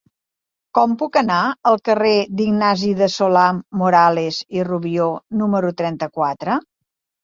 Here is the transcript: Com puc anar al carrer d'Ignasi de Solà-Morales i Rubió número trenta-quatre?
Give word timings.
Com 0.77 0.95
puc 1.01 1.19
anar 1.21 1.41
al 1.73 1.77
carrer 1.91 2.15
d'Ignasi 2.41 2.91
de 3.03 3.11
Solà-Morales 3.19 4.43
i 4.59 4.69
Rubió 4.73 5.15
número 5.47 5.75
trenta-quatre? 5.81 6.63